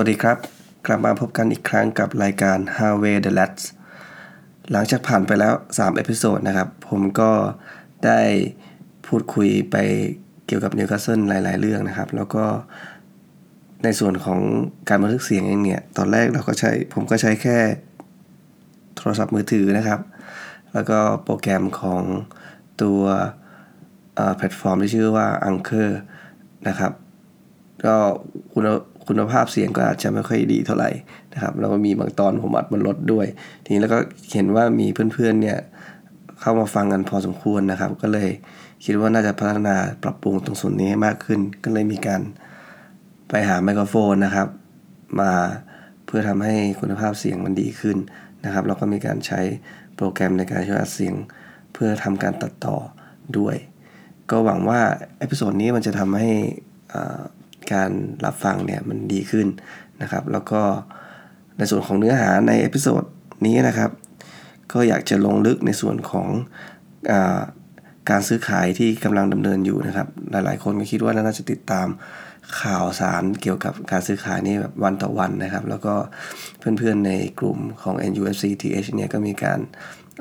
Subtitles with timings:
[0.00, 0.38] วัสดีครับ
[0.86, 3.64] กลับมาพบกันอีกครั้งกับรายการ Howay the Lads
[4.70, 7.30] หลังจากผ่านไปแล้ว 3 episode นะครับ ผมก็
[8.04, 8.20] ได้
[9.06, 9.76] พูดคุยไป
[10.46, 12.44] เกี่ยวกับนิวคาสเซิลหลาย ๆ เรื่องนะครับ แล้วก็
[13.84, 14.40] ในส่วนของ
[14.88, 17.58] การบันทึกเสียงเองเนี่ย ตอนแรกเราก็ใช้ผมก็ใช้แค่
[18.96, 20.00] โทรศัพท์มือถือนะครับ
[20.72, 22.02] แล้วก็โปรแกรมของ
[22.82, 23.02] ตัว
[24.36, 25.90] แพลตฟอร์มที่ชื่อว่า Anchor
[26.68, 26.92] นะครับ
[27.84, 27.96] ก็
[28.52, 28.62] คุณ
[29.08, 30.90] คุณภาพเสียงก็อาจจะไม่ค่อยดีเท่าไหร่
[31.34, 33.26] นะครับแล้วก็มีบางตอนผมอัดบนรถด้วย
[33.64, 33.98] ทีนี้แล้วก็
[34.34, 35.58] เห็นว่ามีเพื่อนๆเนี่ย
[36.40, 38.28] เข้ามาฟังกันพอสมควรนะครับ ก็เลย
[38.84, 42.20] คิดว่าน่าจะพัฒนาปรับปรุงตรงส่วนนี้ให้มากขึ้น ก็เลยมีการ
[43.28, 44.48] ไปหาไมโครโฟนนะครับ
[45.20, 45.32] มา
[46.06, 47.96] เพื่อทำให้คุณภาพเสียงมันดีขึ้น
[48.44, 49.40] นะครับแล้วก็มีการใช้
[49.96, 51.14] โปรแกรมในการช่วยอัดเสียง
[51.72, 52.76] เพื่อทำการตัดต่อ
[53.38, 53.56] ด้วย
[54.30, 54.80] ก็หวังว่า
[55.18, 56.30] episode นี้มันจะทำให้
[57.72, 57.90] การ
[58.24, 59.46] รับฟังเนี่ยมันดีขึ้น
[60.02, 60.60] นะครับ แล้วก็
[61.58, 63.02] ในส่วนของเนื้อหาใน episode
[63.46, 63.90] นี้นะครับ
[64.72, 66.28] ก็อยากจะลงลึกในส่วนของ
[67.10, 67.12] อ
[68.10, 71.88] การซื้อขายที่กำลังดำเนินอยู่นะครับ หลายๆ คนก็คิดว่าน่าจะติดตาม
[72.60, 75.94] ข่าวสารเกี่ยวกับการซื้อขายนี่แบบวันต่อวันนะครับ แล้วก็
[76.58, 79.58] เพื่อนๆในกลุ่มของ NUFC TH เนี่ยก็มีการ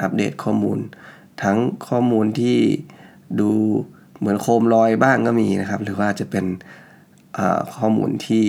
[0.02, 0.80] อัปเดตข้อมูล
[1.44, 1.58] ทั้ง
[1.90, 2.58] ข้อมูลที่
[3.40, 3.52] ดู
[4.20, 6.46] เหมือนโคมลอยบ้างก็มีนะครับ หรือว่าจะเป็น
[7.76, 8.46] ข้อมูลที่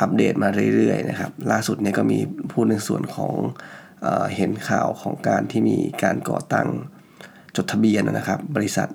[0.00, 2.18] อัปเดตมาเรื่อยๆนะครับ ล่าสุดเนี่ยก็มี
[2.52, 3.34] พูดในส่วนของ
[4.02, 6.68] เอเห็นข่าวของการที่มีการก่อตั้ง
[7.56, 8.88] จดทะเบียนนะครับ บริษัท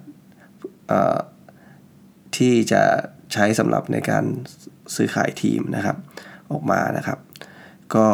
[2.38, 2.84] ที่จะ
[3.34, 4.26] ใช้สำหรับในการ
[4.96, 5.98] ซื้อขายทีมนะครับ
[6.52, 7.20] ออกมานะครับ
[7.96, 8.08] ก็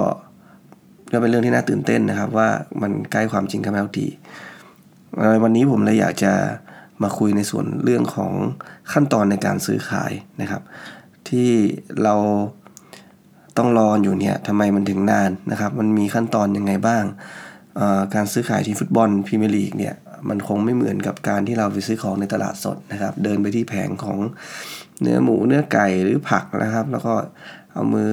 [1.11, 2.49] ก็เป็นเรื่องที่น่าตื่นเต้นนะครับ ว่า
[2.81, 4.07] มันใกล้ความจริงกันแล้วที
[5.43, 6.33] วันนี้ผมเลยอยากจะ
[7.03, 8.33] มาคุยในส่วนเรื่องของ
[8.93, 10.11] ขั้นตอนในการซื้อขาย
[10.41, 10.61] นะครับ
[11.29, 11.49] ที่
[12.03, 12.15] เรา
[13.57, 17.03] ต้องรออยู่เนี่ยทำไมมันถึงนานนะครับ มันมีขั้นตอนยังไงบ้าง
[18.15, 19.95] การซื้อขายทีฟุตบอลพรีเมียร์ลีกเนี่ย
[20.29, 24.17] มันคงไม่เหมือนกับการที่เราไปซื้อของในตลาดสดนะครับ เดินไปที่แผงของ
[25.01, 27.13] เนื้อหมูเนื้อไก่หรือผักนะครับ แล้วก็
[27.73, 28.11] เอามือ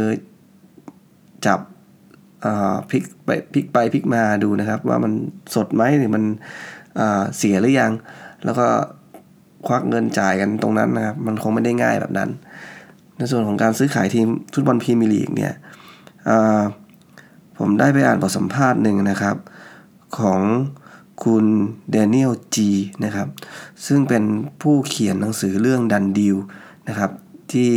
[1.47, 1.61] จับ
[2.91, 5.13] พลิกไปพลิกไปพลิกมาดูนะครับ ว่ามัน
[5.55, 6.25] สดไหมหรือมัน
[7.37, 7.93] เสียหรือยัง
[8.45, 8.67] แล้วก็
[9.67, 12.31] ควักเงินจ่ายกันตรงนั้นนะครับ มันคงไม่ได้ง่ายแบบนั้น
[13.17, 15.55] ในส่วนของการซื้อขายทีมฟุตบอลพรีเมียร์ลีกเนี่ย
[17.59, 19.37] ผมได้ไปอ่านบทสัมภาษณ์หนึ่งนะครับ
[20.19, 20.41] ของ
[21.25, 21.47] คุณ
[21.91, 22.71] Daniel Geey
[23.05, 23.29] นะครับ
[23.87, 24.25] ซึ่งเป็น
[24.63, 26.37] ผู้เขียนหนังสือเรื่อง Done Deal
[26.89, 27.11] นะครับ
[27.53, 27.73] ที่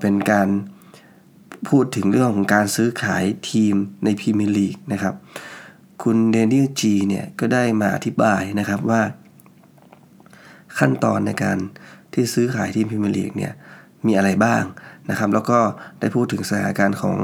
[0.00, 0.48] เป็นการ
[1.68, 3.74] พูดถึงเรื่องของการซื้อขายทีม
[4.04, 5.14] ในพรีเมียร์ลีกนะครับ
[6.02, 9.02] คุณ Daniel Geey เนี่ยก็ได้มาอธิบายนะครับว่า
[10.78, 11.58] ขั้นตอนในการ
[12.12, 13.52] ที่ซื้อขายทีมพรีเมียร์ลีกเนี่ย
[14.06, 14.62] มีอะไรบ้าง
[15.10, 15.58] นะครับ แล้วก็
[16.00, 17.16] ได้พูดถึงสถานการณ์ของ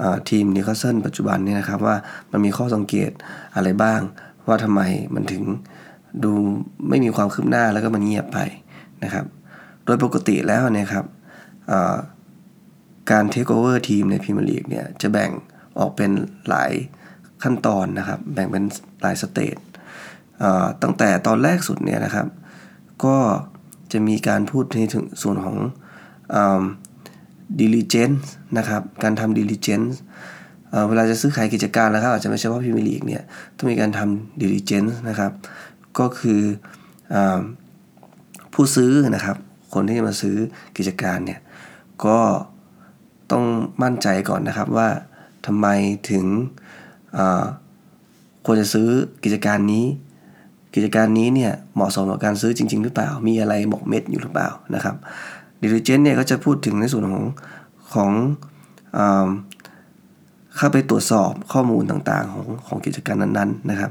[0.00, 1.96] อทีมนิวคาสเซิลปัจจุบันเนี่ยนะครับว่า
[2.30, 3.10] มันมีข้อสังเกต
[3.54, 4.00] อะไรบ้าง
[4.46, 4.80] ว่าทำไม
[5.14, 5.42] มันถึง
[6.24, 6.32] ดู
[6.88, 8.38] ไม่มีความคืบหน้าแล้วก็มันเงียบไป
[9.04, 9.26] นะครับ
[9.84, 11.04] โดยปกติแล้วเนี่ยครับ
[13.10, 15.30] การเทคโอเวอร์ทีมในพรีเมียร์ลีกเนี่ยจะแบ่ง
[15.78, 16.10] ออกเป็น
[16.48, 16.72] หลาย
[17.42, 18.64] ขั้นตอนนะครับ แบ่งเป็น
[19.02, 19.56] หลาย stage
[20.82, 22.26] ตั้งแต่ตอนแรกสุดเนี่ยนะครับ
[23.04, 23.16] ก็
[23.92, 25.56] จะมีการพูดในถึงส่วนของ
[27.60, 28.26] diligence
[28.58, 29.94] นะครับ การทำ diligence
[30.88, 33.22] เวลาจะซื้อขายกิจการนะครับ อาจจะไม่ใช่ว่าพิมพ์ลีกเนี่ย
[33.56, 35.32] ต้องมีการทำ diligence นะครับ
[35.98, 36.40] ก็คือ
[37.14, 37.16] อ
[38.52, 39.36] ผู้ซื้อนะครับ
[39.74, 40.36] คนที่มาซื้อ
[40.76, 41.40] กิจการเนี่ย
[42.04, 42.18] ก็
[43.32, 43.44] ต้อง
[43.82, 44.88] มั่นใจก่อนนะครับว่า
[45.46, 45.66] ทำไม
[46.10, 46.24] ถึง
[48.46, 48.88] ควรจะซื้อ
[49.24, 49.84] กิจการนี้
[50.76, 54.96] กิจการนี้เนี่ยเหมาะสมกับการซื้อจริง ๆ หรือเปล่า มีอะไรหมกเม็ดอยู่หรือเปล่านะครับ
[55.62, 57.24] ดิลิเจนเนี่ยก็จะพูดถึงในส่วนของ
[57.94, 58.12] ของ
[60.56, 63.90] เข้าไปตรวจสอบข้อมูลต่างๆ ของของกิจการนั้นๆนะครับ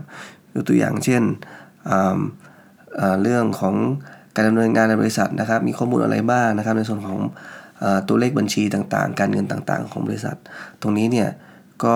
[0.53, 1.21] ยกตัวอย่างเช่น
[3.21, 3.75] เรื่องของ
[4.35, 7.19] การดำเนินงานในบริษัทนะครับ มีข้อมูลอะไรบ้างนะครับ ในส่วนของ
[8.07, 10.35] ตัวเลขบัญชีต่างๆ การเงินต่างๆ ของบริษัท
[10.81, 11.29] ตรงนี้เนี่ย
[11.83, 11.95] ก็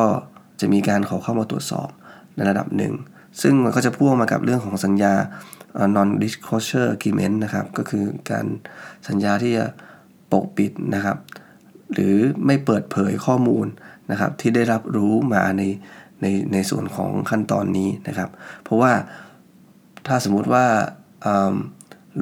[0.60, 1.90] จะมีการขอเข้ามาตรวจสอบ
[2.36, 2.94] ในระดับหนึ่ง
[3.42, 5.14] ซึ่งมันก็จะพ่วงมากับเรื่องของสัญญา
[5.96, 8.46] non disclosure agreement นะครับ ก็คือการ
[9.08, 9.66] สัญญาที่จะ
[10.32, 11.18] ปกปิดนะครับ
[11.94, 12.16] หรือ
[12.46, 13.66] ไม่เปิดเผยข้อมูล
[14.12, 15.64] นะครับ ที่ได้รับรู้มาใน
[16.22, 18.30] ในในส่วนของขั้นตอนนี้นะครับ
[18.64, 18.92] เพราะว่า
[20.08, 20.66] ถ้าสมมุติว่า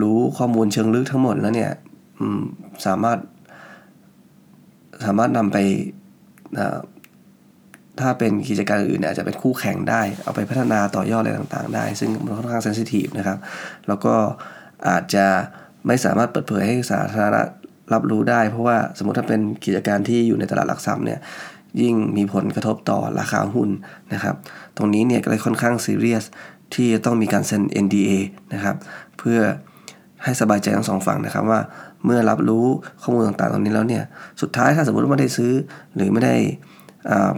[0.01, 1.71] รู้ข้อมูลเชิงลึกทั้งหมดแล้วเนี่ย
[2.85, 3.19] สามารถ
[5.05, 5.57] สามารถนำไป
[7.99, 13.37] ถ้าเป็นกิจการอื่นอาจจะเป็นคู่แข่งได้ เอาไปพัฒนาต่อยอดอะไรต่างๆ ได้ ซึ่งมันค่อนข้างเซนซิทีฟนะครับ
[13.87, 14.13] แล้วก็
[14.87, 15.25] อาจจะ
[15.87, 17.41] ไม่สามารถเปิดเผยให้สาธารณะ
[17.93, 21.19] รับรู้ได้ เพราะว่าสมมติถ้าเป็นกิจการที่อยู่ในตลาดหลักทรัพย์เนี่ย
[21.81, 23.69] ยิ่งมีผลกระทบต่อราคาหุ้น
[24.13, 24.35] นะครับ
[24.77, 26.23] ตรงนี้เนี่ยก็เลยค่อนข้างซีเรียส
[26.73, 28.11] ที่จะต้องมีการเซ็น NDA
[28.53, 28.75] นะครับ
[29.17, 29.39] เพื่อ
[30.23, 31.59] ให้สบายใจทั้งสองฝั่งนะครับว่า
[32.05, 32.65] เมื่อรับรู้
[33.01, 34.03] ข้อมูลต่างๆตรงนี้แล้วเนี่ย
[34.41, 35.51] สุดท้ายถ้าสมมติว่าไม่ได้ซื้อ
[35.95, 36.35] หรือไม่ได้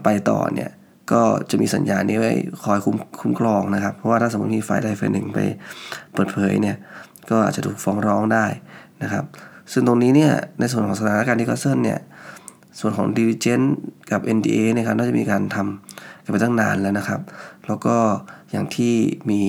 [0.04, 0.70] ไปต่อเนี่ย
[1.12, 2.34] ก็จะมีสัญญานี้ไว้
[2.64, 5.40] คอยคุ้มคุ้มครองนะครับ เพราะว่าถ้าสมมติมีฝ่ายใดฝ่ายหนึ่งไป
[6.14, 6.78] เปิดเผยเนี่ย
[7.30, 8.46] ก็อาจจะถูกฟ้องร้องได้
[9.04, 9.26] นะครับ
[9.72, 12.00] ซึ่งตรงนี้เนี่ยในส่วนของสถานการณ์ที่กอเซิลเนี่ย
[12.80, 13.70] ส่วนของ diligence
[14.12, 17.22] กับ NDA นะครับน่าจะมีการทำกันไปตั้งนานแล้วนะครับ
[17.68, 17.96] แล้วก็
[18.52, 18.96] อย่างที่
[19.32, 19.42] มี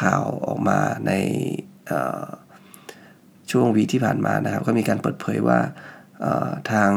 [0.00, 1.12] ข่าวออกมาใน
[3.50, 5.58] ช่วงวีที่ผ่านมานะครับ ก็มีการเปิดเผยว่า
[6.72, 6.90] ทาง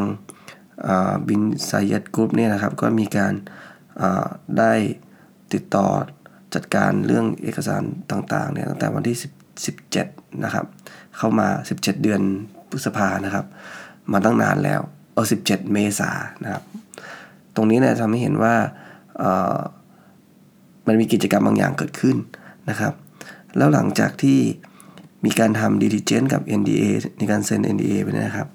[1.28, 3.34] บินไซยัดกรุ๊ปเนี่ยนะครับก็มีการ
[4.58, 4.74] ได้
[5.54, 5.88] ติดต่อ
[6.56, 9.18] จัดการเรื่องเอกสารต่างๆเนี่ยตั้งแต่วันที่
[9.80, 10.66] 17 นะครับ
[11.18, 11.48] เข้ามา
[11.78, 12.22] 17 เดือน
[12.70, 13.46] พฤษภานะครับ
[14.12, 14.82] มาตั้งนานแล้ว
[15.14, 16.12] เออ17 เมษา
[16.44, 16.64] นะครับ
[17.56, 18.56] ตรงนี้เนี่ยทำให้เห็นว่า
[20.88, 22.18] มันมีกิจกรรมบางอย่างเกิดขึ้น
[22.70, 22.94] นะครับ
[23.58, 24.40] แล้วหลังจากที่
[25.26, 26.84] มีการทำ diligence กับ NDA
[27.18, 28.48] ในการเซ็น NDA ไปนะครับ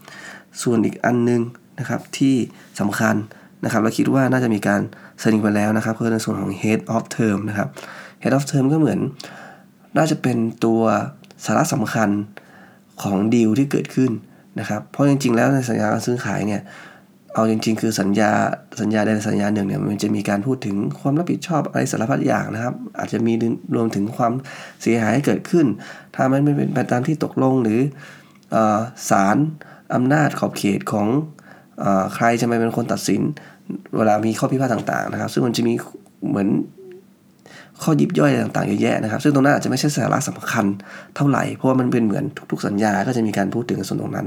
[0.62, 1.42] ส่วนอีกอันนึง
[1.80, 2.34] นะครับที่
[2.80, 3.14] สำคัญ
[3.64, 4.80] นะครับเราคิดว่าน่าจะมีการ
[5.20, 7.68] เซ็นไปแล้วนะครับคือในส่วนของ head of term นะครับ
[8.22, 8.98] head of term ก็เหมือน
[9.96, 10.80] น่าจะเป็นตัว
[11.44, 12.10] สาระสำคัญ
[13.02, 14.10] ของดีลที่เกิดขึ้น
[14.60, 16.62] นะครับ เพราะจริงๆ แล้วในสัญญาการซื้อขายเนี่ย
[17.34, 18.30] เอาจริง ๆ คือสัญญา
[18.80, 23.32] สัญญาใดสัญญาหนึ่งเนี่ยมันจะมีการพูดถึงความรับผิดชอบอะไรสารพัดอย่างนะครับ อาจจะมี
[23.74, 24.32] รวมถึงความ
[24.82, 25.66] เสียหายให้เกิดขึ้น
[26.14, 27.80] ถ้ามันไม่เป็นไปตามที่ตกลงหรือ
[29.10, 29.36] ศาล
[29.94, 31.08] อำนาจขอบเขตของ
[32.14, 33.20] ใครจะมาเป็นคนตัดสิน
[33.96, 35.74] เวลามีข้อพิพาทต่างๆนะครับ ซึ่งมันจะมี
[36.28, 36.48] เหมือน
[37.82, 40.66] ข้อยิบย่อยต่างๆเยอะแยะนะครับ ซึ่งตรงนั้นอาจจะไม่ใช่สาระสำคัญ
[41.16, 44.26] เท่าไหร่ เพราะว่ามันเป็นเหมือนทุก ๆ สัญญาก็จะมีการพูดถึงส่วนตรงนั้น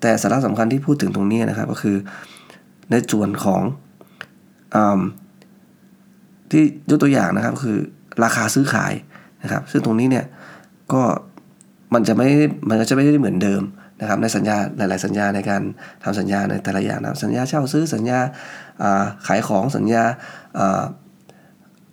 [0.00, 1.96] แต่สาระสำคัญที่พูดถึงตรงนี้นะครับก็คือ
[2.90, 3.62] ในส่วนของ
[4.74, 4.76] อ
[6.50, 7.76] ที่ยกตัวอย่างนะครับคือ
[8.24, 8.92] ราคาซื้อขาย
[9.42, 10.24] นะครับ ซึ่งตรงนี้เนี่ย
[10.92, 11.02] ก็
[11.94, 12.26] มันจะไม่
[12.68, 13.62] มันก็จะไม่ได้เหมือนเดิม
[14.00, 15.62] นะครับในสัญญาหลาย ๆ สัญญาในการ
[16.04, 18.18] ทำสัญญาในแต่ละอย่างนะสัญญาเช่าซื้อสัญญา
[19.26, 20.04] ขายของสัญญา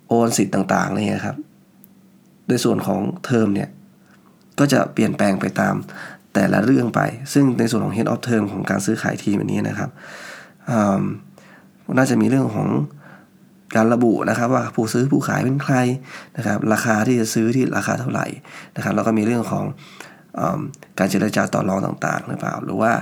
[0.08, 1.36] โอนสิทธิ์ต่างๆนี่ครับ
[2.46, 3.68] โดยส่วนของเทอมเนี่ย
[4.58, 5.74] ก็จะเปลี่ยนแปลงไปตาม
[6.34, 7.00] แต่ละเรื่องไป
[7.32, 9.90] ซึ่งในส่วนของ head of term ของการซื้อขายทีมอันนี้นะครับ
[11.96, 12.68] น่าจะมีเรื่องของ
[13.76, 15.76] การระบุนะครับว่าผู้ซื้อผู้ขายเป็นใคร
[16.36, 18.26] นะครับราคาที่จะซื้อที่ราคาเท่าไหร่
[18.76, 19.64] นะครับแล้วก็มีเรื่องของ
[20.98, 22.92] การเจรจาต่อรองต่างๆหรือเปล่า หรือว่า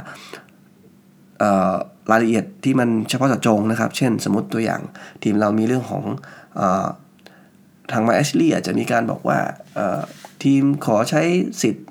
[2.11, 4.81] รายละเอียดที่มันเฉพาะเจาะจงนะครับ เช่นสมมติตัวอย่าง
[5.23, 6.05] ทีมเรามีเรื่องของ
[6.61, 6.63] อ
[7.93, 9.39] ทางมาแอชลีย์อาจจะมีการบอกว่า
[10.45, 11.23] ทีมขอใช้
[11.63, 11.87] สิทธิ์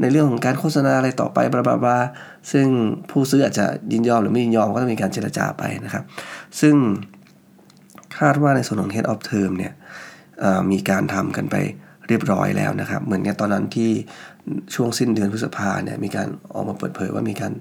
[0.00, 1.98] ในเรื่องของการโฆษณาอะไรต่อไปบลาบลา
[2.52, 2.66] ซึ่ง
[3.10, 6.04] ผู้ซื้ออาจจะยินยอมหรือไม่ยินยอมก็ต้องมีการเจรจาไปนะครับ
[6.60, 6.74] ซึ่ง
[8.18, 9.72] คาดว่าในส่วนของ Head of Term เนี่ย
[10.70, 11.56] มีการทำกันไป
[12.08, 13.90] เรียบร้อยแล้วนะครับ เหมือนกับตอนนั้นที่
[14.74, 17.52] ช่วงสิ้นเดือนพฤษภาเนี่ยมีการออกมาเปิดเผยว่ามีการ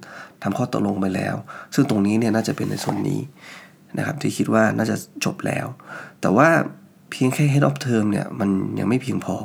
[0.44, 1.36] ทำข้อตกลงไปแล้ว
[1.74, 3.22] ซึ่งตรงนี้เนี่ยน่าจะเป็นในส่วนนี้
[3.98, 5.66] นะครับที่คิดว่าน่าจะจบแล้ว
[6.22, 6.50] แต่ว่า
[7.12, 8.50] เพียงแค่ head of term เนี่ยมัน
[8.80, 9.36] ยังไม่เพียงพอ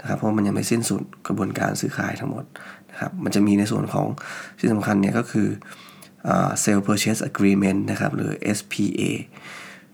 [0.00, 2.44] นะครับเพราะมันยังไม่สิ้นสุดกระบวนการซื้อขายทั้งหมด
[2.90, 4.06] นะครับมันจะมีในส่วนของ
[4.58, 5.48] ที่สำคัญเนี่ยก็คือ
[6.62, 9.02] sale purchase agreement นะครับหรือ SPA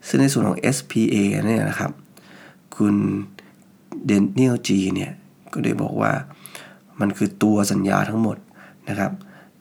[0.08, 1.16] ซึ่งในส่วนของ SPA
[1.46, 1.92] เนี่ยนะครับ
[2.76, 2.94] คุณ
[4.06, 5.12] เดนเนียลจีเนี่ย
[5.52, 6.12] ก็ได้บอกว่า
[7.00, 8.36] มันคือตัวสัญญาทั้งหมด
[8.88, 9.12] นะครับ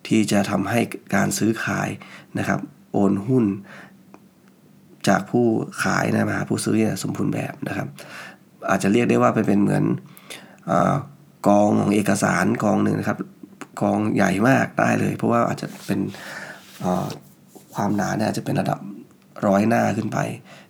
[0.08, 0.80] ที่จะทำให้
[1.16, 1.90] การซื้อขาย
[2.40, 2.60] นะครับ
[2.92, 3.46] โอนหุ้น
[5.08, 5.46] จากผู้
[5.84, 7.88] ขายนะมาหาผู้ซื้อเนี่ยสมบูรณ์แบบนะครับ
[8.70, 9.84] อาจจะเรียกได้ว่าเป็นเหมือน
[10.70, 10.72] อ
[11.48, 13.18] กองของเอกสารกองหนึ่งนะครับ
[13.82, 16.00] กองใหญ่มากได้เลย เพราะว่าอาจจะเป็น
[17.74, 18.80] ความหนาเนี่ยจะเป็นระดับ
[19.48, 20.18] ร้อยหน้าขึ้นไป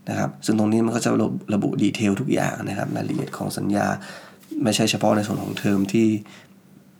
[0.09, 3.87] นะครับ ซึ่งตรงนี้มันก็จะระระบุดีเทลทุกอย่างนะครับรายละเอียดของสัญญา
[4.63, 6.07] ไม่ใช่เฉพาะในส่วนของเทอมที่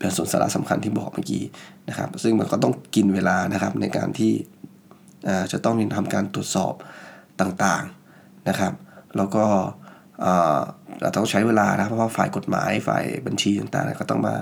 [0.01, 1.43] เป็นส่วนสาระสำคัญที่บอกเมื่อกี้
[1.89, 4.34] นะครับ ซึ่งมันก็ต้องกินเวลานะครับในการที่
[5.51, 6.74] จะต้องมีทำการตรวจสอบ
[7.41, 8.74] ต่างๆนะครับ
[9.17, 9.43] แล้วก็
[11.01, 14.36] เราต้องใช้เวลานะเพราะว่าฝ่ายกฎหมายฝ่ายบัญชีต่างๆ ก็ต้องมา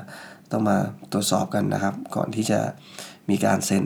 [0.51, 0.77] ต้องมา
[1.11, 2.59] ตรวจสอบกันนะครับ ก่อนที่จะ
[3.29, 3.83] มีการเซ็น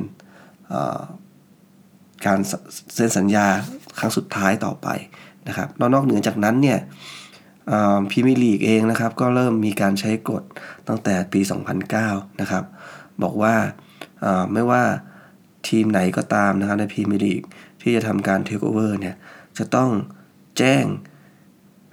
[2.26, 2.40] การ
[2.96, 3.46] เซ็นสัญญา
[4.00, 4.88] ครั้งสุดท้ายต่อไป
[5.48, 6.80] นะครับนอกเหนือจากนั้นเนี่ย
[8.10, 10.44] พรีเมียร์ลีกเองนะครับ ก็เริ่มมีการใช้กฎ
[10.88, 11.42] ตั้งแต่ปี
[11.90, 12.64] 2009 นะครับ
[13.24, 13.56] บอกว่า
[14.54, 14.84] ไม่ว่า
[15.68, 17.42] ทีมไหนก็ตามนะครับในพรีเมียร์ลีก
[17.82, 19.16] ที่จะทำการเทคโอเวอร์เนี่ย
[19.58, 19.90] จะต้อง
[20.58, 20.86] แจ้ง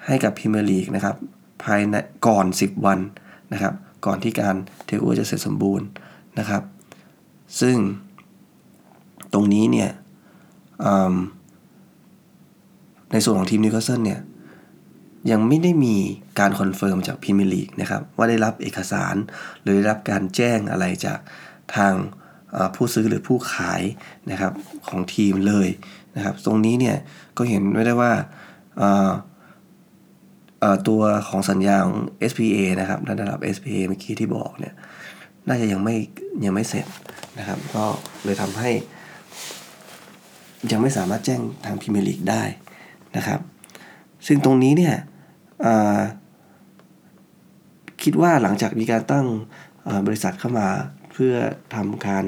[0.07, 1.17] ให้กับพรีเมียร์ลีกนะครับ
[1.65, 1.95] ภายใน
[2.27, 2.99] ก่อน 10 วัน
[3.53, 3.75] นะครับ
[4.07, 5.87] ก่อนที่การเทคโอเวอร์จะเสร็จสมบูรณ์
[6.39, 6.62] นะครับ
[7.61, 7.77] ซึ่ง
[9.33, 9.91] ตรงนี้เนี่ย
[13.12, 14.21] ในส่วนของทีมนิวคาสเซิลเนี่ย
[15.31, 15.97] ยังไม่ได้มี
[16.39, 19.15] การ confirm จากพรีเมียร์ลีกนะครับว่าได้รับเอกสาร
[19.62, 21.19] หรือได้รับการแจ้งอะไรจาก
[21.77, 21.95] ทาง
[22.75, 23.83] ผู้ซื้อหรือผู้ขาย
[24.31, 24.53] นะครับ
[24.89, 25.69] ของทีมเลย
[26.17, 26.97] นะครับ ตรงนี้เนี่ย
[27.37, 28.12] ก็เห็นไม่ได้ว่า
[30.89, 31.99] ตัวของสัญญาของ
[32.31, 34.75] SPA นะครับระดับ SPA เมื่อกี้ที่บอกเนี่ย
[35.49, 35.95] น่าจะยังไม่
[36.45, 36.87] ยังไม่เสร็จ
[37.39, 37.85] นะครับ ก็
[38.25, 38.71] เลยทำให้
[40.73, 42.43] ยังไม่สามารถแจ้งทางพรีเมียร์ลีกได้
[43.17, 43.41] นะครับ
[44.27, 44.97] ซึ่งตรงนี้เนี่ย
[48.03, 49.27] คิดว่าหลังจากมีการตั้ง
[50.07, 50.69] บริษัทเข้ามา
[51.12, 51.35] เพื่อ
[51.75, 52.25] ทำการ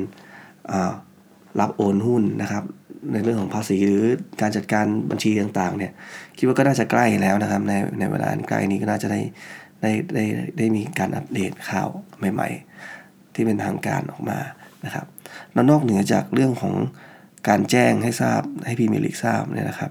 [1.60, 2.64] รับโอนหุ้นนะครับ
[3.12, 4.04] ในเรื่องของภาษีหรือ
[4.40, 5.92] การจัดการบัญชีต่างๆเนี่ย
[6.38, 9.20] คิดว่าก็น่าจะใกล้แล้วนะครับ ในในเวลาใกล้นี้ก็น่าจะได้
[9.82, 10.24] ได้ได้
[10.58, 11.88] ได้มีการอัปเดตข่าว
[12.32, 12.48] ใหม่
[12.92, 14.38] ๆ ที่เป็นทางการออกมา
[14.84, 15.06] นะครับ
[15.52, 16.74] แล้วนอกเหนือจากเรื่องของ
[17.48, 19.90] การแจ้งให้ทราบให้พีเมียร์ลีกทราบเนี่ยนะครับ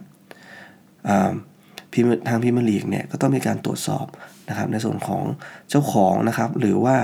[2.27, 4.05] ทางพรีเมียร์ลีกเนี่ยก็ต้องมีการตรวจสอบ
[4.50, 5.24] นะครับในส่วนของ
[5.69, 6.95] เจ้าของนะครับหรือว่า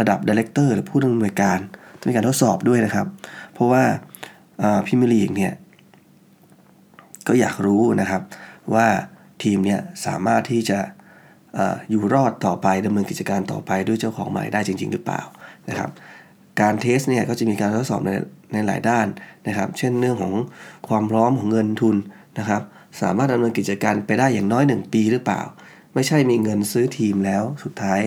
[0.00, 1.58] ระดับ director หรือผู้ดำเนินการ
[1.98, 3.06] ต้องมีการทดสอบด้วยนะครับ
[3.52, 3.84] เพราะว่า
[4.86, 5.52] พรีเมียร์ลีกเนี่ย
[7.28, 8.22] ก็อยากรู้นะครับ
[8.74, 8.86] ว่า
[9.42, 10.78] ทีมเนี่ยสามารถที่จะ
[11.90, 15.22] อยู่รอดต่อไปดำเนินกิจการต่อไปด้วยเจ้าของใหม่ได้จริง ๆ หรือเปล่า
[15.68, 15.90] นะครับ
[16.60, 18.10] การ test เนี่ยก็จะมีการทดสอบใน
[18.52, 19.06] ในหลายด้าน
[19.48, 20.34] นะครับ เช่นเรื่องของ
[20.88, 21.96] ความพร้อมของเงินทุน
[22.38, 22.62] นะครับ
[23.02, 25.42] สามารถดำเนินกิจการไปได้อย่างน้อย 1 ปีหรือเปล่า
[25.94, 28.00] ไม่ใช่มีเงินซื้อทีมแล้วสุดท้าย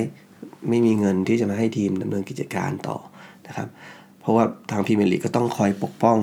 [0.69, 2.97] ไม่มีเงินที่จะมาให้ทีมดำเนินกิจการต่อ
[3.47, 3.67] นะครับ
[4.19, 6.17] เพราะว่าทางพรีเมียร์ลีกก็ต้องคอยปกป้อง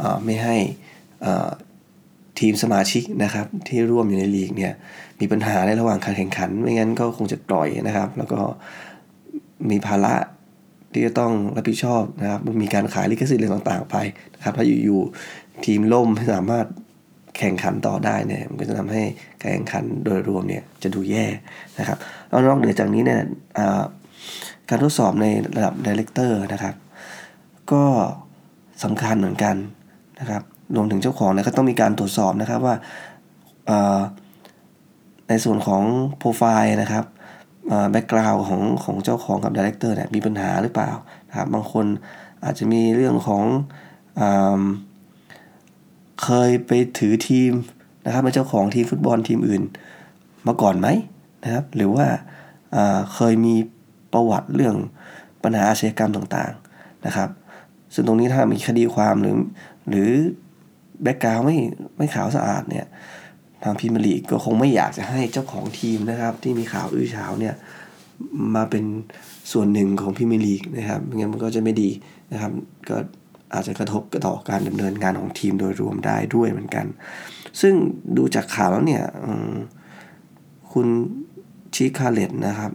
[0.00, 0.56] อไม่ให้
[2.40, 4.72] ทีมสมาชิกนะครับที่ร่วมอยู่ในลีกเนี่ย
[5.20, 8.40] มีปัญหาในระหว่างการแข่งขัน ไม่งั้นก็คงจะปล่อยนะครับ แล้วก็
[9.70, 10.14] มีภาระ
[10.92, 13.96] ที่จะต้องรับผิดชอบนะครับ มีการขายลิขสิทธิ์อะไรต่างๆไป
[14.34, 16.66] นะครับ ถ้าอยู่ๆทีมล่มไม่สามารถ
[17.38, 19.02] แข่งขันต่อได้เนี่ยมันก็จะทำให้
[19.40, 21.24] การแข่งขันโดยรวมเนี่ยจะดูแย่
[21.78, 21.98] นะครับ
[22.28, 23.20] แล้วนอกเหนือจากนี้เนี่ย
[24.68, 25.26] การทดสอบใน
[25.56, 26.74] ระดับ director นะครับ
[27.72, 27.84] ก็
[28.84, 29.56] สำคัญเหมือนกัน
[30.20, 30.42] นะครับ
[30.76, 32.74] รวมถึงเจ้าของเนี่ยก็ต้องมีการตรวจสอบนะครับว่า
[35.28, 35.82] ในส่วนของ
[36.18, 37.04] โปรไฟล์นะครับ
[37.90, 40.90] background ของของเจ้าของกับ director เนี่ยมีปัญหาหรือเปล่า
[41.28, 41.86] นะครับบางคน
[42.44, 43.44] อาจจะมีเรื่องของ
[44.20, 44.22] อ
[46.22, 47.52] เคยไปถือทีม
[48.04, 49.62] นะครับเป็นเจ้าของทีมฟุตบอลทีมอื่น
[50.46, 50.88] มาก่อนไหม
[51.44, 52.06] นะครับ หรือว่า
[53.14, 53.54] เคยมี
[54.12, 54.76] ประวัติเรื่อง
[55.42, 57.28] ปัญหาอาชญากรรมต่างๆนะครับ
[57.94, 59.36] ซึ่งตรงนี้ถ้ามีคดีความหรือ
[59.88, 60.10] หรือ
[61.02, 61.56] แบ็กกราวไม่
[61.96, 62.86] ไม่ขาวสะอาดเนี่ย
[63.62, 67.54] ทางพิมลีกก็คงไม่อยากจะให้เจ้าของทีมนะครับ ที่มีข่าวอื้อฉาวเนี่ย
[68.54, 68.84] มาเป็น
[69.52, 71.90] ส่วนหนึ่งของ Premier League นะครับไม่งั้นมันก็จะไม่ดี
[72.32, 72.52] นะครับ
[72.88, 72.96] ก็
[73.54, 76.86] อาจจะกระทบกระต่อการดำเนินงานของทีมโดยรวมได้ด้วยเหมือนกัน
[77.60, 77.74] ซึ่ง
[78.16, 79.04] ดูจากข่าวแล้วเนี่ย
[80.72, 80.86] คุณ
[81.74, 82.72] ชิคาเลตนะครับ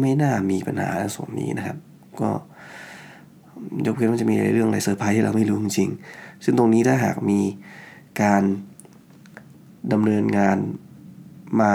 [0.00, 1.78] ไม่น่ามีปัญหาในส่วนนี้นะครับ
[2.20, 2.30] ก็
[3.86, 7.40] ยกเว้นว่าจะมีเรื่องอะไรเซอร์ไพรส์ที่เราไม่รู้จริงๆซึ่งตรงนี้ถ้าหากมี
[8.22, 8.42] การ
[9.92, 10.58] ดำเนินงาน
[11.60, 11.74] มา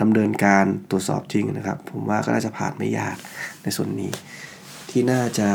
[0.00, 3.16] ดำเนินการตรวจสอบจริงนะครับ ผมว่าก็น่าจะผ่านไม่ยาก
[3.62, 4.12] ในส่วนนี้
[4.90, 5.48] ที่น่าจะ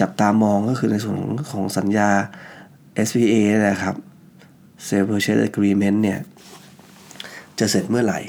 [0.00, 1.16] จับตามองก็คือในส่วน
[1.50, 2.10] ของสัญญา
[3.06, 3.34] SPA
[3.68, 3.96] นะครับ
[4.86, 6.18] Sale Purchase Agreement เนี่ย
[7.58, 8.20] จะเสร็จเมื่อไหร่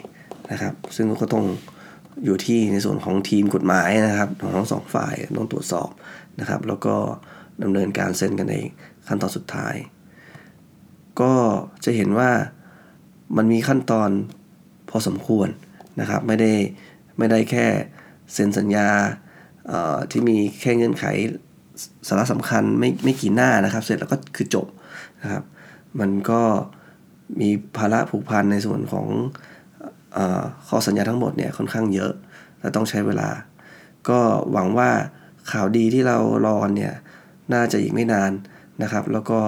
[0.52, 1.46] นะครับ ซึ่งก็ต้อง
[2.24, 5.90] อยู่ที่ในส่วนของทีมกฎหมายนะครับของทั้งสองฝ่ายต้องตรวจสอบ
[6.40, 6.96] นะครับ แล้วก็
[7.64, 8.56] ดำเนินการเซ็นกันใน
[9.08, 9.76] ขั้นตอนสุดท้าย
[11.22, 11.34] ก็
[11.86, 12.32] จะเห็นว่า
[13.38, 14.10] มันมีขั้นตอน
[14.90, 15.50] พอสมควร
[16.00, 16.54] นะครับ ไม่ได้
[17.18, 17.66] ไม่ได้แค่
[18.34, 18.90] เซ็นสัญญา
[20.12, 21.06] ที่มีแค่เงื่อนไข
[22.08, 24.68] สาระสำคัญไม่ไม่กี่หน้านะครับ เสร็จแล้วก็คือจบ
[25.22, 25.44] นะครับ
[26.00, 26.42] มันก็
[27.42, 29.08] มีภาระผูกพันในส่วนของ
[30.18, 30.20] อ
[30.68, 32.12] ข้อสัญญาทั้งหมดเนี่ยค่อนข้างเยอะ
[32.60, 33.30] และต้องใช้เวลา
[34.10, 34.20] ก็
[34.52, 34.90] หวังว่า
[35.52, 36.94] ข่าวดีที่เรารอเนี่ย
[37.54, 38.32] น่าจะอีกไม่นาน
[38.84, 39.40] นะครับ แล้วก็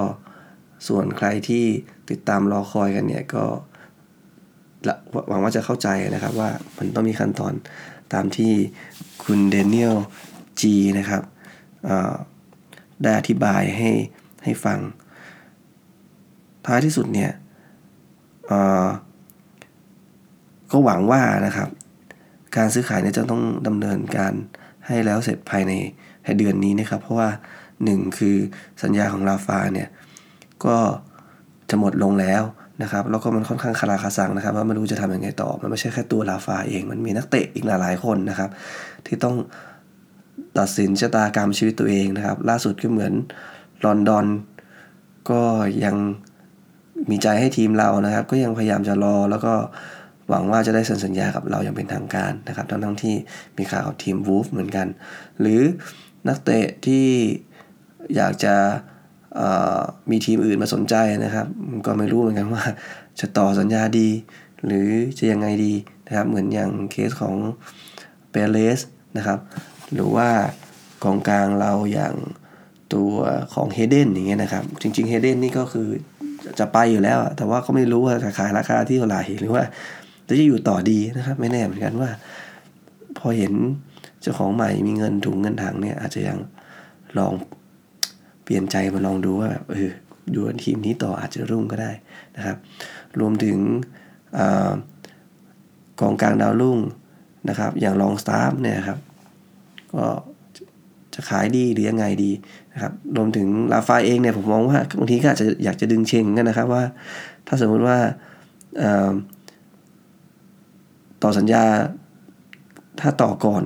[0.88, 1.66] ส่วนใครที่
[2.10, 3.44] ติดตามรอคอยกันเนี่ยก็
[5.30, 7.54] หวังว่าจะเข้าใจนะครับว่ามันต้องมีขั้นตอน
[8.14, 8.54] ตามที่
[9.24, 9.96] คุณเดนิเอล
[10.62, 11.24] จีนะครับ
[13.04, 13.92] ได้อธิบายให้
[14.44, 14.80] ให้ฟัง
[16.66, 17.32] ท้ายที่สุดเนี่ย
[20.72, 21.70] ก็หวังว่านะครับ
[22.58, 24.34] การซื้อขายเนี่ยจะต้องดำเนินการ
[24.88, 25.74] ให้แล้วเสร็จภายใน
[26.38, 27.30] เดือนนี้นะครับ เพราะว่า
[27.74, 28.36] 1 คือ
[28.84, 29.90] สัญญาของลาฟาเนี่ย
[30.66, 30.78] ก็
[31.70, 32.44] จะหมดลงแล้ว
[32.84, 38.50] นะครับ แล้วก็มันค่อนข้างคาราคาซังนะครับ ว่าไม่รู้จะทำยังไงต่อ มันไม่ใช่แค่ตัวลาฟาเอง มันมีนักเตะอีกหลายๆคนนะครับ
[39.06, 39.36] ที่ต้อง
[40.58, 43.14] ตัดสินชะตากรรมชีวิตตัวเองนะครับ ล่าสุดก็เหมือน
[43.86, 44.26] ลอนดอน
[45.30, 45.42] ก็
[45.86, 45.96] ยัง
[47.10, 49.54] มีใจให้ทีมเรานะครับ ก็ยังพยายามจะรอแล้วก็
[50.30, 53.16] หวังว่าจะได้เซ็นสัญญากับเราอย่างเป็นทางการนะครับ ทั้งทั้งที่
[53.58, 54.88] มีข่าวทีมวูฟเหมือนกัน
[55.40, 55.62] หรือ
[56.28, 57.08] นักเตะที่
[58.16, 58.56] อยากจะ
[60.12, 61.48] มีทีมอื่นมาสนใจนะครับ
[61.86, 62.64] ก็ไม่รู้เหมือนกันว่า
[63.20, 64.10] จะต่อสัญญาดี
[64.66, 65.74] หรือจะยังไงดี
[66.08, 67.36] นะครับ เหมือนอย่างเคสของ
[68.30, 68.80] เปเรส
[69.18, 69.40] นะครับ
[69.94, 70.30] หรือว่า
[71.04, 72.14] กองกลางเราอย่าง
[72.94, 73.14] ตัว
[73.54, 75.88] ของเฮเดนอย่างเงี้ยนะครับ จริงๆเฮเดนนี่ก็คือ
[76.60, 79.64] จะไปอยู่แล้ว แต่ว่าก็ไม่รู้ว่าจะขายราคาที่เท่าไหร่หรือว่า
[80.28, 82.10] จะอยู่ต่อดีนะครับ ไม่แน่เหมือนกันว่า
[83.18, 83.54] พอเห็น
[84.22, 86.38] เจ้าของใหม่มีเงินถุงเงินถังเนี่ย อาจจะยัง
[87.18, 87.34] ลอง
[88.44, 89.90] เปลี่ยนใจมาลองดูว่าแบบเออ
[90.34, 91.92] ดูทีมนี้ต่ออาจจะรุ่งก็ได้
[92.38, 92.58] นะครับ
[93.20, 93.58] รวมถึง
[96.00, 96.80] กองกลางดาวรุ่ง
[97.50, 99.00] นะครับ อย่างลองสตาร์เนี่ยครับ
[99.94, 100.06] ก็
[101.14, 102.32] จะขายดีหรือยังไงดี
[102.74, 106.84] นะครับรวมถึงลาฟาเองเนี่ยผมมองว่าบางทีก็อาจจะอยากจะดึงเชงกันนะครับว่า
[107.48, 107.98] ถ้าสมมติว่า
[111.24, 111.64] ต่อสัญญา
[113.02, 113.64] ถ้าต่อก่อน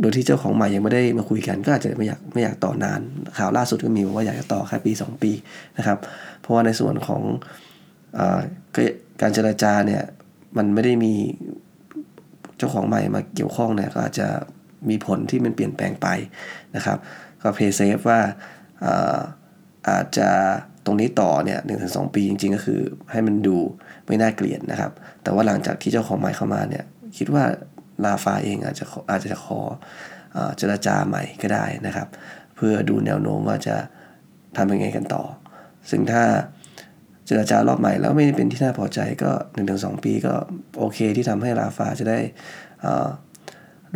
[0.00, 3.00] โดยที่เจ้าของใหม่ยังไม่ได้มาคุยกันก็อาจจะไม่อยากไม่อยากต่อนาน
[3.38, 5.32] ข่าวล่าสุดก็มีว่าอยากจะต่อแค่ปี 2 ปี
[5.78, 5.98] นะครับ
[6.40, 7.22] เพราะว่าในส่วนของ
[8.18, 8.20] อ
[9.20, 10.02] การเจรจาเนี่ย
[10.56, 11.14] มันไม่ได้มี
[12.58, 14.28] เจ้าของใหม่มาเกี่ยวข้องเนี่ยก็อาจจะ
[14.90, 16.08] มีผลที่มันเปลี่ยนแปลงไป
[16.76, 16.98] นะครับ
[17.42, 18.20] ก็เพย์เซฟว่า
[19.88, 20.28] อาจจะ
[20.84, 22.80] ตรงนี้ต่อเนี่ยหนึ่งถึงสปีจริง ๆ ก็คือ
[23.12, 23.56] ให้มันดู
[24.06, 26.84] ไม่น่าเกลียดนะครับ แต่ว่าหลังจากที่เจ้าของใหม่เข้ามาเนี่ย
[27.16, 27.44] คิดว่า
[28.04, 29.60] ลาฟาเองอาจจะอาจจะขอ
[30.56, 32.08] เจรจาใหม่ก็ได้นะครับ
[32.56, 33.76] เพื่อดูแนวโน้มว่าจะ
[34.56, 35.22] ทำยังไงกันต่อ
[35.90, 36.22] ซึ่งถ้า
[37.26, 39.30] เจรจารอบใหม่แล้วไม่เป็นที่น่าพอใจก็
[39.68, 40.34] 1-2ปีก็
[40.78, 42.18] โอเคที่ทำให้ลาฟาจะได้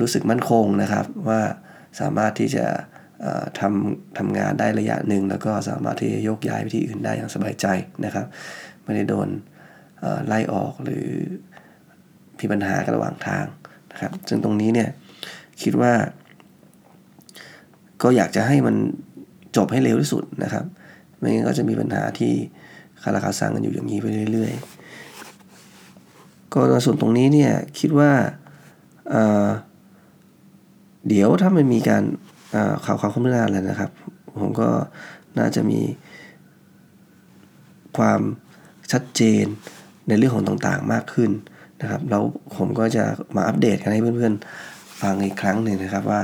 [0.01, 1.41] รู้สึกมั่นคงนะครับ ว่า
[2.01, 2.67] สามารถที่จะ
[3.61, 7.67] ทำทำงานได้ระยะหนึ่ง แล้วก็สามารถที่จะยกย้ายไปที่อื่นได้อย่างสบายใจ
[8.05, 8.27] นะครับ
[8.85, 9.29] ไม่ได้โดน
[10.27, 11.07] ไล่ออกหรือ
[12.39, 13.47] มีปัญหากันระหว่างทาง
[13.93, 14.89] นะครับซึ่งตรงนี้เนี่ย
[15.63, 15.93] คิดว่า
[18.03, 18.77] ก็อยากจะให้มัน
[19.57, 20.65] จบให้เร็วที่สุดนะครับ
[21.19, 22.33] ไม่งั้นก็จะมีปัญหาที่
[23.03, 24.53] คาราคาซังกันอยู่อย่างนี้ไปเรื่อย
[25.73, 28.11] ๆ ก็ในส่วนตรงนี้เนี่ยคิดว่า
[31.09, 32.05] เดี๋ยวถ้ามันมีการ
[32.85, 33.91] ข่าวความคืบหน้าอะไรนะครับ
[34.41, 34.69] ผมก็
[35.39, 35.81] น่าจะมี
[37.99, 38.21] ความ
[38.93, 39.45] ชัดเจน
[40.09, 41.31] ในเรื่องของต่างๆมากขึ้น
[41.81, 42.23] นะครับ แล้ว
[42.57, 43.05] ผมก็จะ
[43.37, 46.21] มาอัปเดตกันให้เพื่อนๆ ฟังอีกครั้งหนึ่งนะครับว่า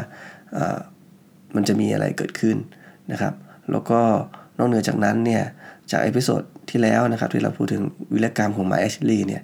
[1.55, 2.57] มันจะมีอะไรเกิดขึ้น
[3.13, 3.35] นะครับ
[3.71, 4.01] แล้วก็
[4.59, 5.43] นอกเหนือจากนั้นเนี่ย
[5.91, 7.83] จาก episode ที่แล้วนะครับที่เราพูดถึง
[8.15, 9.43] วีรกรรมของไมค์แอชลีย์เนี่ย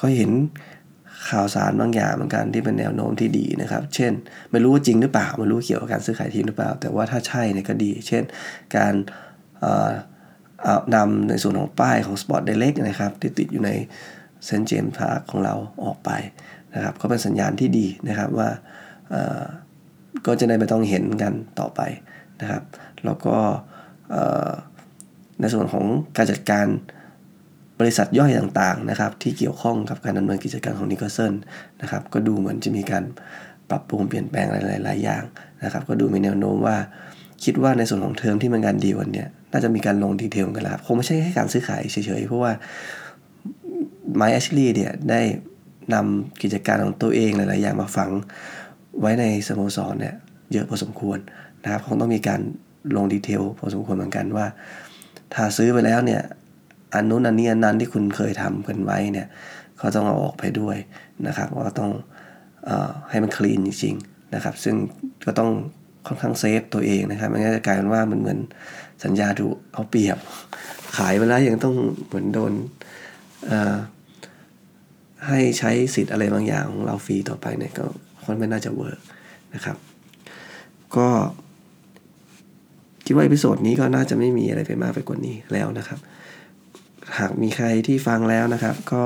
[0.00, 0.30] ก็เห็น
[1.30, 4.12] ข่าวสารบางอย่างเหมือนกันที่เป็นแนวโน้มที่ดีนะครับ เช่น
[4.50, 8.22] ไม่รู้ว่าจริงหรือเปล่าไม่รู้เกี่ยวกับการซื้อขายทีมหรือเปล่า แต่ว่าถ้าใช่เนี่ยก็ดี เช่น
[8.76, 8.94] การ
[10.94, 13.70] นำในส่วนของป้ายของ Sport Direct นะครับ ที่ติดอยู่ใน
[14.46, 15.54] เซนเจมส์พาร์คของเรา
[15.84, 16.10] ออกไป
[16.74, 18.48] นะครับก็เป็นสัญญาณที่ดีนะครับว่า
[20.26, 21.80] ก็จะได้ไม่ต้องเห็นกันต่อไป
[22.40, 22.62] นะครับ
[23.04, 23.36] แล้วก็
[25.40, 25.84] ในส่วนของ
[26.16, 26.66] การจัดการ
[27.80, 31.32] บริษัทย่อยต่างๆนะครับที่เกี่ยวข้องกับการดำเนินกิจการของนิโคเซน
[31.82, 33.04] นะครับก็ดูเหมือนจะมีการ
[33.70, 34.46] ปรับปรุงเปลี่ยนแปลง
[34.84, 35.22] หลายๆอย่าง
[35.64, 36.76] นะครับก็ดูมีแนวโน้มว่า
[37.44, 42.52] คิดว่าในส่วนของเทอมที่มันการดีวันเนี้ยน่าจะมีการลง detail กันแล้วคงไม่ใช่แค่การซื้อขายเฉยๆ เพราะว่า
[44.16, 45.20] ไมค์แอชลีย์เนี่ยได้
[45.94, 48.10] นำกิจการของตัวเองหลาย ๆ อย่างมาฝัง
[49.00, 50.14] ไว้ในสโมสรเนี่ย
[50.52, 51.18] เยอะพอสมควร
[51.64, 52.40] นะครับคงต้องมีการ
[52.96, 54.46] ลง detail พอสมควรเหมือนกันว่า
[55.34, 56.22] ถ้าซื้อไปแล้วเนี่ย
[56.94, 59.26] อันนู้นอันนี้อันนั้นที่คุณเคยทำกันไว้เนี่ย
[59.78, 60.76] เขาต้องเอาออกไปด้วย
[61.26, 61.90] นะครับว่าต้อง
[62.68, 62.70] อ
[63.10, 64.74] ให้มัน clean จริงๆนะครับ ซึ่ง
[65.26, 65.50] ก็ต้อง
[66.06, 68.38] ค่อนข้าง save ตัวเองนะครับไม่งั้นจะกลายเป็นว่ามันเหมือน
[69.04, 70.18] สัญญาถูกเอาเปรียบ
[70.96, 71.74] ขายไปแล้วยังต้อง
[72.06, 72.52] เหมือนโดน
[75.26, 77.84] ให้ใช้สิทธิ์อะไรบางอย่างของเราฟรีต่อไปเนี่ยก็
[78.24, 79.00] ค่อนไม่น่าจะ work
[79.54, 79.76] นะครับ
[80.96, 81.08] ก็
[83.04, 85.98] คิดว่า episode นี้ก็น่าจะไม่มีอะไรไปมากไปกว่านี้แล้วนะครับ
[87.18, 89.04] หากมีใครที่ฟังแล้วนะครับ ก็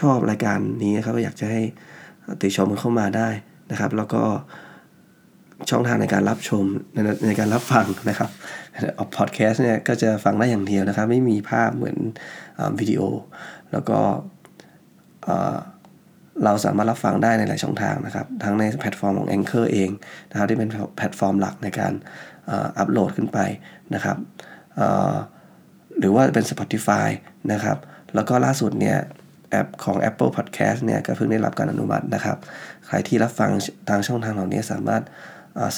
[0.00, 1.62] ชอบรายการนี้นะครับอยากจะให้
[2.40, 3.28] ติชมเข้ามาได้
[3.70, 4.22] นะครับ แล้วก็
[5.70, 8.30] ช่องทางในการรับชมในในการรับฟังนะครับ
[8.98, 11.96] ออกพอดแคสต์เนี่ยก็จะฟังได้อย่างเดียวนะครับ ไม่มีภาพเหมือน
[12.78, 13.00] วิดีโอ
[13.72, 13.98] แล้วก็
[16.44, 19.90] เราสามารถรับฟังได้ในหลายช่องทางนะครับ ทั้งในแพลตฟอร์มของ Anchor เอง
[20.30, 21.92] นะครับที่เป็นแพลตฟอร์มหลักในการ
[22.78, 23.38] อัปโหลดขึ้นไป
[23.94, 24.16] นะครับ
[25.98, 27.08] หรือว่าเป็น Spotify
[27.52, 27.78] นะครับ
[28.14, 28.98] แล้วก็ล่าสุดเนี่ย
[29.50, 32.36] แอปของ Apple Podcast เนี่ยก็เพิ่งได้รับการอนุมัตินะครับ
[32.86, 33.50] ใครที่รับฟัง
[33.88, 35.02] ทางช่องทางเหล่านี้สามารถ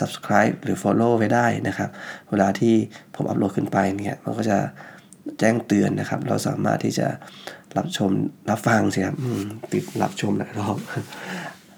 [0.01, 1.91] subscribe หรือ follow ไว้ได้นะครับ
[2.31, 2.75] เวลาที่
[3.15, 4.59] ผมอัปโหลดขึ้นไปเนี่ยมันก็จะ
[5.39, 7.09] แจ้งเตือนนะครับ เราสามารถที่จะ
[7.77, 8.11] รับชม
[8.51, 9.17] รับฟังสิครับ
[9.73, 10.77] ติดรับชมหลายรอบ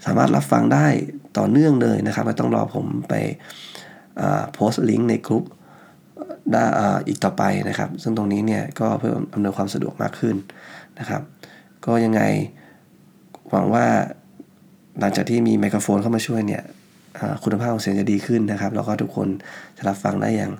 [0.07, 0.87] สามารถรับฟังได้
[1.39, 3.15] ต่อเนื่องเลยนะครับ ไม่ต้องรอผมไป
[4.55, 5.45] post link ในกลุ่ม
[6.53, 6.65] ได้
[7.09, 10.37] อีกต่อไปนะครับ ซึ่งตรงนี้เนี่ยก็เพื่ออำนวยความสะดวกมากขึ้น
[10.99, 11.23] นะครับ
[11.87, 12.21] ก็ยังไง
[13.51, 13.87] หวังว่า
[15.01, 16.63] หลังจากที่มีไมโครโฟนเข้ามาช่วยเนี่ย
[17.45, 19.29] คุณภาพของเสียงจะดีขึ้นนะครับ แล้วก็ทุกคน
[19.77, 20.53] จะรับฟังได้อย่าง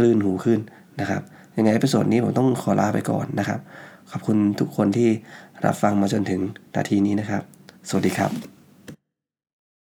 [0.00, 0.58] รื่นหูขึ้น
[1.00, 1.22] นะครับ
[1.56, 3.60] ยังไง episode นี้ผมต้องขอลาไปก่อนนะครับ
[4.10, 5.08] ขอบคุณทุกคนที่
[5.64, 6.40] รับฟังมาจนถึง
[6.76, 7.42] นาทีนี้นะครับ
[7.88, 8.51] สวัสดีครับ